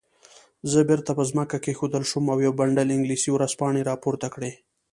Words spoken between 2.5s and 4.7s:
بنډل انګلیسي ورځپاڼې راپورته کړې.